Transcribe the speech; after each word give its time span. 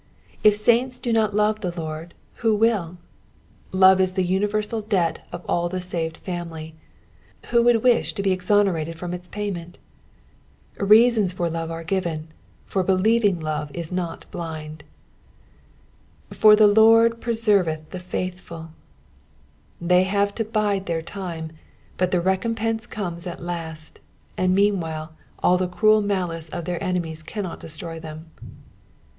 If 0.43 0.55
sunts 0.55 0.99
do 0.99 1.13
not 1.13 1.33
tove 1.33 1.59
the 1.59 1.79
Lord, 1.79 2.15
who 2.37 2.55
will! 2.55 2.97
Love 3.71 4.01
is 4.01 4.13
the 4.13 4.23
universal 4.25 4.81
debt 4.81 5.27
of 5.31 5.45
all 5.47 5.69
the 5.69 5.79
saved 5.79 6.17
family: 6.17 6.73
who 7.51 7.61
would 7.61 7.83
wish 7.83 8.13
to 8.13 8.23
be 8.23 8.31
exonerated 8.31 8.97
from 8.97 9.13
its 9.13 9.27
payment? 9.27 9.77
Reasons 10.79 11.33
for 11.33 11.51
love 11.51 11.69
are 11.69 11.85
gi^en, 11.85 12.23
for 12.65 12.81
believing 12.81 13.39
love 13.39 13.69
is 13.75 13.91
not 13.91 14.25
blind." 14.31 14.83
.^br 16.31 16.57
tie 16.57 16.65
Lord 16.65 17.19
pTfiereeA 17.21 17.87
the 17.91 17.99
/aUhfid." 17.99 18.69
They 19.79 20.01
have 20.05 20.33
to 20.33 20.43
bide 20.43 20.87
their 20.87 21.03
time, 21.03 21.51
but 21.97 22.09
the 22.09 22.21
re 22.21 22.37
compense 22.37 22.87
comes 22.87 23.27
at 23.27 23.39
last, 23.43 23.99
and 24.35 24.55
meanwhile 24.55 25.13
all 25.43 25.59
the 25.59 25.67
cruel 25.67 26.01
malice 26.01 26.49
of 26.49 26.65
their 26.65 26.83
enemies 26.83 27.21
cannot 27.21 27.59
destroy 27.59 27.99
them. 27.99 28.31